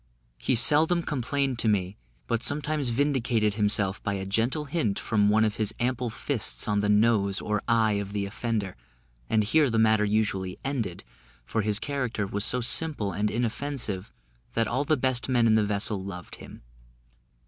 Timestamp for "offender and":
8.25-9.43